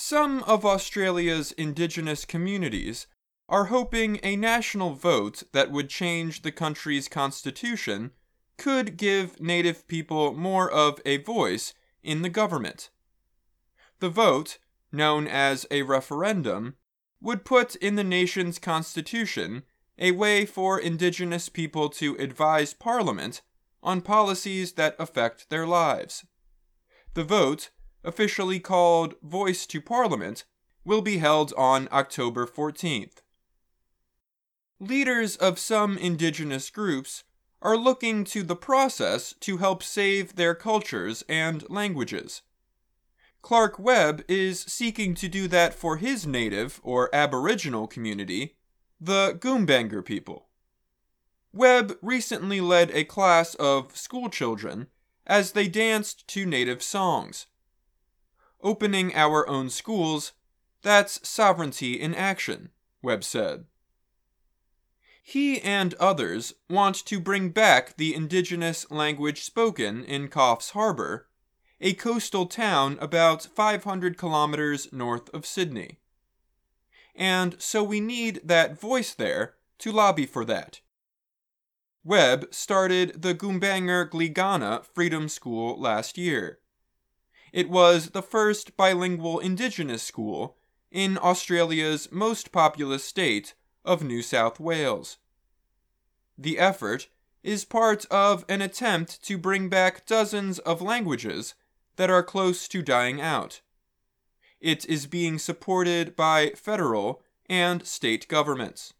[0.00, 3.08] Some of Australia's Indigenous communities
[3.48, 8.12] are hoping a national vote that would change the country's constitution
[8.58, 12.90] could give Native people more of a voice in the government.
[13.98, 14.58] The vote,
[14.92, 16.76] known as a referendum,
[17.20, 19.64] would put in the nation's constitution
[19.98, 23.42] a way for Indigenous people to advise Parliament
[23.82, 26.24] on policies that affect their lives.
[27.14, 27.70] The vote,
[28.08, 30.44] officially called Voice to Parliament,
[30.82, 33.18] will be held on October 14th.
[34.80, 37.24] Leaders of some Indigenous groups
[37.60, 42.40] are looking to the process to help save their cultures and languages.
[43.42, 48.56] Clark Webb is seeking to do that for his native or Aboriginal community,
[48.98, 50.48] the Gumbaynggirr people.
[51.52, 54.86] Webb recently led a class of schoolchildren
[55.26, 57.46] as they danced to native songs.
[58.62, 60.32] Opening our own schools,
[60.82, 62.70] that's sovereignty in action,
[63.02, 63.64] Webb said.
[65.22, 71.28] He and others want to bring back the indigenous language spoken in Coffs Harbour
[71.80, 76.00] a coastal town about 500 kilometers north of Sydney.
[77.14, 80.80] And so we need that voice there to lobby for that.
[82.04, 86.58] Webb started the Gumbaynggirr Giingana Freedom School last year.
[87.52, 90.56] It was the first bilingual indigenous school
[90.90, 95.18] in Australia's most populous state of New South Wales.
[96.36, 97.08] The effort
[97.42, 101.54] is part of an attempt to bring back dozens of languages
[101.96, 103.60] that are close to dying out.
[104.60, 108.92] It is being supported by federal and state governments.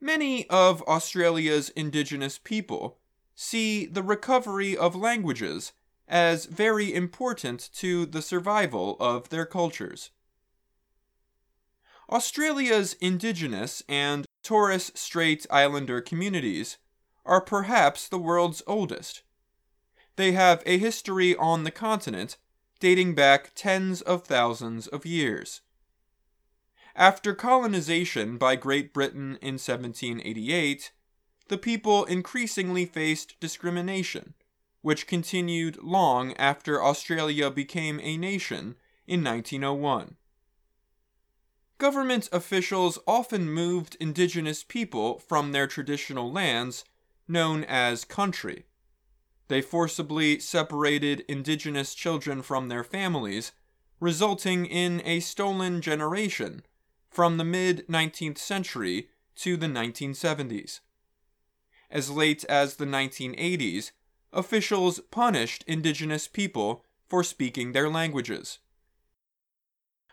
[0.00, 2.98] Many of Australia's Indigenous people
[3.34, 5.72] see the recovery of languages
[6.10, 10.10] as very important to the survival of their cultures.
[12.10, 16.76] Australia's Indigenous and Torres Strait Islander communities
[17.24, 19.22] are perhaps the world's oldest
[20.20, 22.36] they have a history on the continent
[22.78, 25.62] dating back tens of thousands of years.
[26.94, 30.92] After colonization by Great Britain in 1788,
[31.48, 34.34] the people increasingly faced discrimination,
[34.82, 38.76] which continued long after Australia became a nation
[39.06, 40.16] in 1901.
[41.78, 46.84] Government officials often moved indigenous people from their traditional lands,
[47.26, 48.64] known as country,
[49.50, 53.50] they forcibly separated indigenous children from their families,
[53.98, 56.64] resulting in a stolen generation
[57.10, 60.78] from the mid 19th century to the 1970s.
[61.90, 63.90] As late as the 1980s,
[64.32, 68.58] officials punished indigenous people for speaking their languages.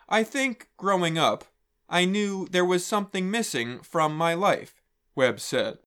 [0.10, 1.46] I think growing up,
[1.90, 4.82] I knew there was something missing from my life,
[5.16, 5.80] Webb said.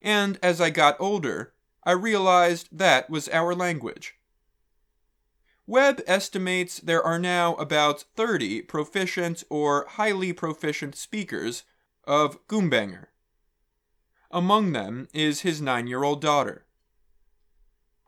[0.00, 1.54] And as I got older,
[1.84, 4.16] I realized that was our language.
[5.66, 11.62] Webb estimates there are now about 30 proficient or highly proficient speakers
[12.04, 13.06] of Gumbaynggirr.
[14.30, 16.64] Among them is his nine year old daughter.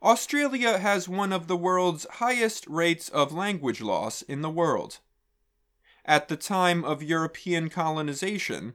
[0.04, 5.00] Australia has one of the world's highest rates of language loss in the world.
[6.04, 8.74] At the time of European colonization,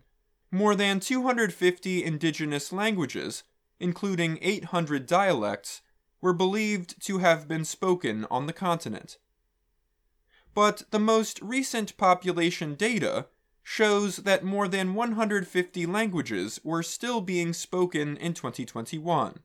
[0.51, 3.43] more than 250 indigenous languages
[3.79, 5.81] including 800 dialects,
[6.21, 9.17] were believed to have been spoken on the continent.
[10.53, 13.27] But the most recent population data
[13.63, 19.39] shows that more than 150 languages were still being spoken in 2021.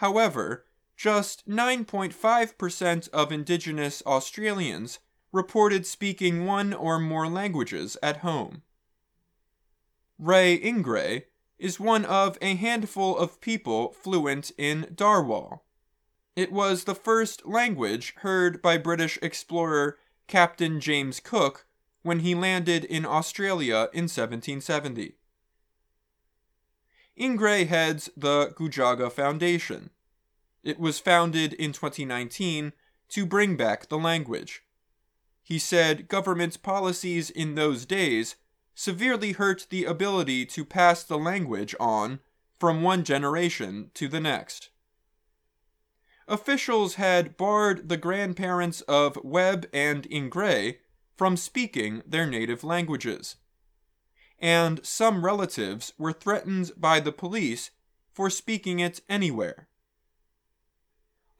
[0.00, 0.64] However,
[0.96, 4.98] just 9.5% of Indigenous Australians
[5.30, 8.62] reported speaking one or more languages at home.
[10.18, 11.24] Ray Ingrey,
[11.58, 15.60] is one of a handful of people fluent in Dharawal.
[16.34, 21.66] It was the first language heard by British explorer Captain James Cook
[22.02, 25.16] when he landed in Australia in 1770.
[27.20, 29.90] Ingrey heads the Gujaga Foundation.
[30.62, 32.72] It was founded in 2019
[33.10, 34.62] to bring back the language.
[35.42, 38.36] He said government policies in those days
[38.74, 42.20] severely hurt the ability to pass the language on
[42.58, 44.70] from one generation to the next.
[46.26, 50.78] Officials had barred the grandparents of Webb and Ingrey
[51.18, 53.36] from speaking their native languages.
[54.40, 57.70] And some relatives were threatened by the police
[58.12, 59.68] for speaking it anywhere.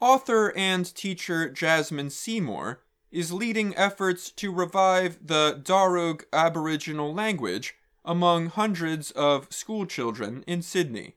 [0.01, 7.75] Author and teacher Jasmine Seymour is leading efforts to revive the Darug Aboriginal language
[8.05, 11.17] among hundreds of school children in Sydney.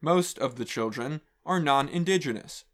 [0.00, 2.64] Most of the children are non Indigenous.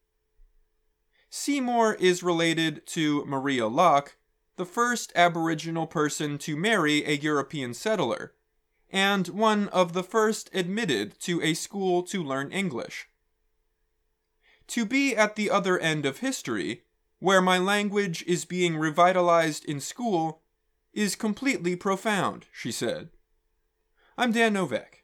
[1.29, 4.17] Seymour is related to Maria Lock,
[4.57, 8.33] the first Aboriginal person to marry a European settler,
[8.91, 13.09] and one of the first admitted to a school to learn English.
[14.69, 16.85] To be at the other end of history,
[17.19, 20.43] where my language is being revitalized in school,
[20.93, 23.11] is completely profound, she said.
[24.17, 24.96] I'm Dan Novak.